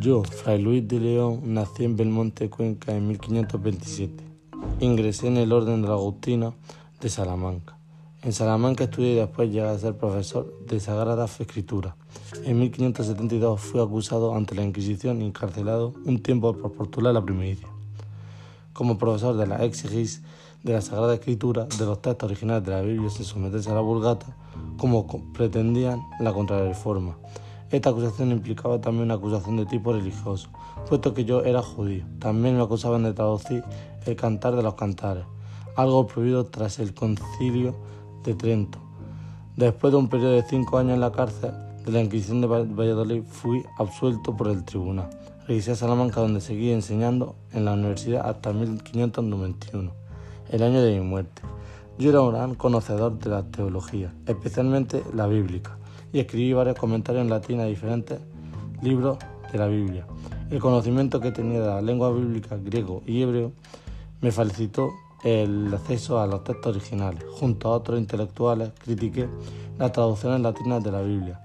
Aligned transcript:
Yo, 0.00 0.22
Fray 0.22 0.60
Luis 0.60 0.86
de 0.86 1.00
León, 1.00 1.40
nací 1.44 1.84
en 1.84 1.96
Belmonte, 1.96 2.50
Cuenca, 2.50 2.94
en 2.94 3.08
1527. 3.08 4.24
Ingresé 4.80 5.28
en 5.28 5.36
el 5.36 5.52
orden 5.52 5.82
de 5.82 5.88
la 5.88 5.94
Agustina 5.94 6.52
de 7.00 7.08
Salamanca. 7.08 7.78
En 8.22 8.32
Salamanca 8.32 8.84
estudié 8.84 9.12
y 9.12 9.16
después 9.16 9.50
llegué 9.50 9.68
a 9.68 9.78
ser 9.78 9.98
profesor 9.98 10.52
de 10.66 10.80
Sagrada 10.80 11.26
Escritura. 11.26 11.96
En 12.44 12.58
1572 12.58 13.60
fui 13.60 13.80
acusado 13.80 14.34
ante 14.34 14.54
la 14.54 14.62
Inquisición 14.62 15.20
y 15.20 15.26
encarcelado 15.26 15.92
un 16.06 16.22
tiempo 16.22 16.54
por 16.54 16.72
postular 16.72 17.12
la 17.12 17.22
primicia. 17.22 17.68
Como 18.72 18.96
profesor 18.98 19.36
de 19.36 19.46
la 19.46 19.64
exigis 19.64 20.22
de 20.62 20.72
la 20.72 20.80
Sagrada 20.80 21.14
Escritura, 21.14 21.66
de 21.66 21.84
los 21.84 22.00
textos 22.00 22.30
originales 22.30 22.64
de 22.64 22.70
la 22.70 22.80
Biblia 22.80 23.10
sin 23.10 23.26
someterse 23.26 23.70
a 23.70 23.74
la 23.74 23.80
vulgata, 23.80 24.34
como 24.78 25.06
pretendían 25.34 26.00
la 26.18 26.32
contrarreforma. 26.32 27.16
Esta 27.74 27.90
acusación 27.90 28.30
implicaba 28.30 28.80
también 28.80 29.06
una 29.06 29.14
acusación 29.14 29.56
de 29.56 29.66
tipo 29.66 29.92
religioso, 29.92 30.48
puesto 30.88 31.12
que 31.12 31.24
yo 31.24 31.42
era 31.42 31.60
judío. 31.60 32.04
También 32.20 32.56
me 32.56 32.62
acusaban 32.62 33.02
de 33.02 33.12
traducir 33.12 33.64
el 34.06 34.14
cantar 34.14 34.54
de 34.54 34.62
los 34.62 34.74
cantares, 34.74 35.24
algo 35.74 36.06
prohibido 36.06 36.46
tras 36.46 36.78
el 36.78 36.94
concilio 36.94 37.74
de 38.22 38.34
Trento. 38.34 38.78
Después 39.56 39.92
de 39.92 39.98
un 39.98 40.08
periodo 40.08 40.34
de 40.34 40.44
cinco 40.44 40.78
años 40.78 40.94
en 40.94 41.00
la 41.00 41.10
cárcel 41.10 41.50
de 41.84 41.90
la 41.90 42.00
Inquisición 42.00 42.42
de 42.42 42.46
Valladolid, 42.46 43.24
fui 43.24 43.64
absuelto 43.76 44.36
por 44.36 44.46
el 44.46 44.64
tribunal. 44.64 45.10
Regresé 45.48 45.72
a 45.72 45.74
Salamanca, 45.74 46.20
donde 46.20 46.40
seguí 46.40 46.70
enseñando 46.70 47.34
en 47.52 47.64
la 47.64 47.72
universidad 47.72 48.30
hasta 48.30 48.52
1591, 48.52 49.90
el 50.48 50.62
año 50.62 50.80
de 50.80 51.00
mi 51.00 51.04
muerte. 51.04 51.42
Yo 51.98 52.10
era 52.10 52.20
un 52.20 52.34
gran 52.34 52.54
conocedor 52.54 53.18
de 53.18 53.30
la 53.30 53.42
teología, 53.42 54.14
especialmente 54.26 55.02
la 55.12 55.26
bíblica 55.26 55.76
y 56.14 56.20
escribí 56.20 56.52
varios 56.52 56.78
comentarios 56.78 57.24
en 57.24 57.28
latín 57.28 57.60
a 57.60 57.64
diferentes 57.64 58.20
libros 58.80 59.18
de 59.52 59.58
la 59.58 59.66
Biblia. 59.66 60.06
El 60.48 60.60
conocimiento 60.60 61.20
que 61.20 61.32
tenía 61.32 61.60
de 61.60 61.66
la 61.66 61.82
lengua 61.82 62.12
bíblica 62.12 62.56
griego 62.56 63.02
y 63.04 63.20
hebreo 63.20 63.50
me 64.20 64.30
facilitó 64.30 64.92
el 65.24 65.74
acceso 65.74 66.20
a 66.20 66.28
los 66.28 66.44
textos 66.44 66.76
originales. 66.76 67.24
Junto 67.32 67.68
a 67.68 67.72
otros 67.72 67.98
intelectuales 67.98 68.70
critiqué 68.78 69.28
las 69.76 69.90
traducciones 69.90 70.40
latinas 70.40 70.84
de 70.84 70.92
la 70.92 71.02
Biblia, 71.02 71.40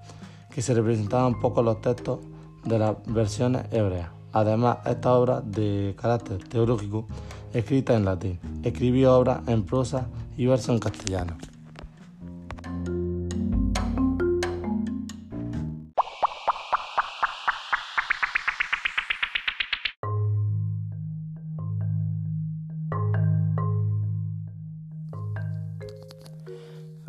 que 0.53 0.61
se 0.61 0.75
representaban 0.75 1.39
poco 1.39 1.63
los 1.63 1.81
textos 1.81 2.19
de 2.63 2.77
las 2.77 2.95
versiones 3.07 3.63
hebreas. 3.71 4.11
Además, 4.33 4.77
esta 4.85 5.15
obra 5.15 5.41
de 5.41 5.95
carácter 5.99 6.47
teológico, 6.47 7.07
escrita 7.53 7.95
en 7.95 8.05
latín, 8.05 8.39
escribí 8.61 9.03
obras 9.03 9.39
en 9.47 9.63
prosa 9.63 10.07
y 10.37 10.45
verso 10.45 10.71
en 10.73 10.79
castellano. 10.79 11.37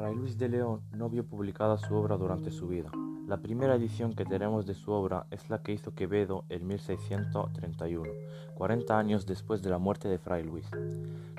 Fray 0.01 0.15
Luis 0.15 0.39
de 0.39 0.49
León 0.49 0.81
no 0.93 1.11
vio 1.11 1.27
publicada 1.27 1.77
su 1.77 1.95
obra 1.95 2.17
durante 2.17 2.51
su 2.51 2.67
vida. 2.69 2.91
La 3.27 3.37
primera 3.37 3.75
edición 3.75 4.15
que 4.15 4.25
tenemos 4.25 4.65
de 4.65 4.73
su 4.73 4.93
obra 4.93 5.27
es 5.31 5.51
la 5.51 5.63
que 5.63 5.73
hizo 5.73 5.95
Quevedo 5.95 6.47
en 6.49 6.67
1631, 6.67 8.11
40 8.55 8.99
años 8.99 9.27
después 9.27 9.61
de 9.61 9.69
la 9.69 9.77
muerte 9.77 10.09
de 10.09 10.17
Fray 10.17 10.43
Luis. 10.43 10.67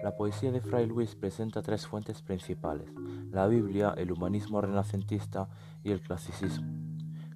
La 0.03 0.15
poesía 0.15 0.51
de 0.51 0.61
Fray 0.61 0.85
Luis 0.85 1.15
presenta 1.15 1.63
tres 1.63 1.87
fuentes 1.87 2.21
principales, 2.21 2.93
la 3.31 3.47
Biblia, 3.47 3.95
el 3.97 4.11
humanismo 4.11 4.61
renacentista 4.61 5.49
y 5.83 5.89
el 5.89 6.01
clasicismo. 6.01 6.71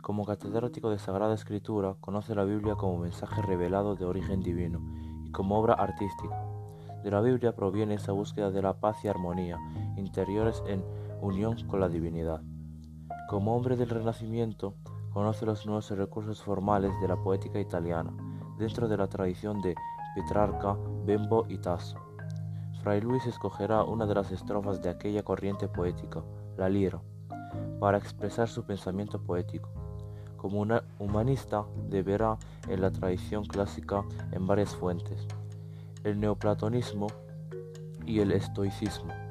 Como 0.03 0.25
catedrático 0.25 0.91
de 0.91 0.99
Sagrada 0.99 1.33
Escritura, 1.33 1.95
conoce 2.01 2.35
la 2.35 2.43
Biblia 2.43 2.75
como 2.75 2.99
mensaje 2.99 3.41
revelado 3.41 3.95
de 3.95 4.05
origen 4.05 4.43
divino 4.43 4.79
y 5.25 5.31
como 5.31 5.57
obra 5.57 5.73
artística. 5.73 6.39
De 7.03 7.09
la 7.09 7.21
Biblia 7.21 7.55
proviene 7.55 7.95
esa 7.95 8.11
búsqueda 8.11 8.51
de 8.51 8.61
la 8.61 8.79
paz 8.79 9.03
y 9.03 9.07
armonía 9.07 9.57
interiores 9.97 10.61
en 10.67 10.83
unión 11.25 11.55
con 11.67 11.79
la 11.79 11.89
divinidad. 11.89 12.41
Como 13.27 13.55
hombre 13.55 13.75
del 13.75 13.89
Renacimiento, 13.89 14.75
conoce 15.11 15.45
los 15.45 15.65
nuevos 15.65 15.89
recursos 15.91 16.41
formales 16.41 16.91
de 17.01 17.07
la 17.07 17.17
poética 17.17 17.59
italiana, 17.59 18.13
dentro 18.57 18.87
de 18.87 18.97
la 18.97 19.07
tradición 19.07 19.61
de 19.61 19.75
Petrarca, 20.13 20.77
Bembo 21.05 21.45
y 21.49 21.57
Tasso. 21.57 21.97
Fray 22.81 23.01
Luis 23.01 23.25
escogerá 23.25 23.83
una 23.83 24.05
de 24.05 24.13
las 24.13 24.31
estrofas 24.31 24.81
de 24.81 24.89
aquella 24.89 25.23
corriente 25.23 25.67
poética, 25.67 26.23
la 26.57 26.69
lira, 26.69 27.01
para 27.79 27.97
expresar 27.97 28.47
su 28.47 28.63
pensamiento 28.63 29.21
poético. 29.21 29.69
Como 30.37 30.61
un 30.61 30.79
humanista 30.99 31.65
deberá 31.89 32.37
en 32.67 32.81
la 32.81 32.91
tradición 32.91 33.45
clásica 33.45 34.03
en 34.31 34.45
varias 34.45 34.75
fuentes, 34.75 35.27
el 36.03 36.19
neoplatonismo 36.19 37.07
y 38.05 38.19
el 38.19 38.31
estoicismo. 38.31 39.24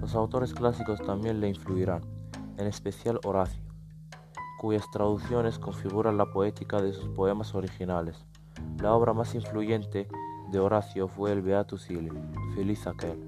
Los 0.00 0.14
autores 0.14 0.54
clásicos 0.54 1.00
también 1.02 1.40
le 1.40 1.48
influirán, 1.48 2.02
en 2.56 2.66
especial 2.66 3.20
Horacio, 3.24 3.62
cuyas 4.58 4.90
traducciones 4.90 5.58
configuran 5.58 6.16
la 6.16 6.26
poética 6.26 6.80
de 6.80 6.92
sus 6.92 7.08
poemas 7.08 7.54
originales. 7.54 8.24
La 8.80 8.94
obra 8.94 9.12
más 9.12 9.34
influyente 9.34 10.08
de 10.50 10.58
Horacio 10.58 11.08
fue 11.08 11.32
el 11.32 11.42
Beatus 11.42 11.90
Ile, 11.90 12.12
Feliz 12.54 12.86
aquel. 12.86 13.22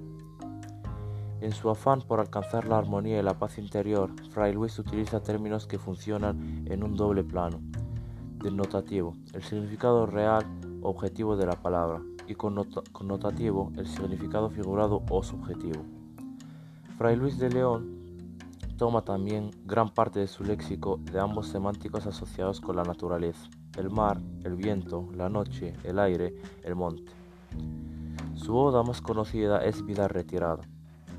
En 1.41 1.51
su 1.51 1.69
afán 1.69 2.01
por 2.01 2.19
alcanzar 2.19 2.65
la 2.65 2.77
armonía 2.77 3.19
y 3.19 3.23
la 3.23 3.37
paz 3.37 3.57
interior, 3.57 4.11
Fray 4.29 4.53
Luis 4.53 4.77
utiliza 4.79 5.21
términos 5.21 5.67
que 5.67 5.79
funcionan 5.79 6.65
en 6.69 6.83
un 6.83 6.95
doble 6.95 7.23
plano, 7.23 7.59
dennotativo, 8.37 9.15
el 9.33 9.43
significado 9.43 10.05
real 10.05 10.45
o 10.81 10.89
objetivo 10.89 11.35
de 11.35 11.47
la 11.47 11.55
palabra, 11.61 12.01
y 12.27 12.35
connotativo, 12.35 13.71
el 13.75 13.87
significado 13.87 14.49
figurado 14.49 15.03
o 15.09 15.23
subjetivo. 15.23 15.83
Fray 17.01 17.15
Luis 17.15 17.39
de 17.39 17.49
León 17.49 18.27
toma 18.77 19.01
también 19.01 19.49
gran 19.65 19.91
parte 19.91 20.19
de 20.19 20.27
su 20.27 20.43
léxico 20.43 20.99
de 21.11 21.19
ambos 21.19 21.47
semánticos 21.47 22.05
asociados 22.05 22.61
con 22.61 22.75
la 22.75 22.83
naturaleza, 22.83 23.49
el 23.75 23.89
mar, 23.89 24.21
el 24.43 24.55
viento, 24.55 25.09
la 25.15 25.27
noche, 25.27 25.73
el 25.83 25.97
aire, 25.97 26.35
el 26.61 26.75
monte. 26.75 27.11
Su 28.35 28.55
oda 28.55 28.83
más 28.83 29.01
conocida 29.01 29.65
es 29.65 29.83
Vida 29.83 30.07
Retirada, 30.07 30.61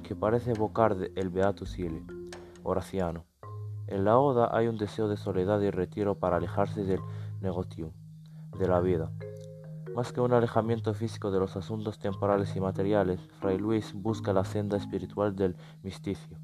que 0.05 0.15
parece 0.15 0.53
evocar 0.53 0.97
el 1.17 1.31
Beatus 1.31 1.77
Ile, 1.81 2.05
Horaciano. 2.63 3.25
En 3.89 4.05
la 4.05 4.21
oda 4.21 4.57
hay 4.57 4.69
un 4.69 4.77
deseo 4.79 5.09
de 5.09 5.17
soledad 5.17 5.61
y 5.63 5.71
retiro 5.71 6.15
para 6.15 6.37
alejarse 6.37 6.85
del 6.85 7.01
negotium, 7.41 7.91
de 8.57 8.69
la 8.69 8.79
vida, 8.79 9.11
más 9.95 10.13
que 10.13 10.21
un 10.21 10.33
alejamiento 10.33 10.95
físico 10.95 11.31
de 11.31 11.39
los 11.41 11.57
asuntos 11.57 11.99
temporales 11.99 12.55
y 12.57 12.61
materiales, 12.61 13.21
Fray 13.41 13.59
Luis 13.59 13.93
busca 13.93 14.33
la 14.33 14.45
senda 14.45 14.77
espiritual 14.77 15.37
del 15.37 15.57
misticio, 15.83 16.39